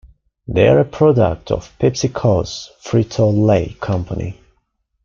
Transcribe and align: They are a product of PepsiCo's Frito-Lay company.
They 0.47 0.67
are 0.67 0.79
a 0.79 0.83
product 0.85 1.51
of 1.51 1.71
PepsiCo's 1.79 2.71
Frito-Lay 2.83 3.75
company. 3.79 4.41